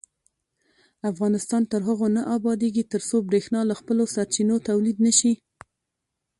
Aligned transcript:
افغانستان 1.11 1.61
تر 1.71 1.81
هغو 1.87 2.07
نه 2.15 2.21
ابادیږي، 2.37 2.83
ترڅو 2.93 3.15
بریښنا 3.27 3.61
له 3.69 3.73
خپلو 3.79 4.03
سرچینو 4.15 4.55
تولید 4.67 4.97
نشي. 5.05 5.33